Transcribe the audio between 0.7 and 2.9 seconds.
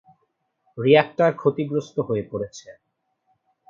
Reactor ক্ষতিগ্রস্ত হয়ে পড়েছে।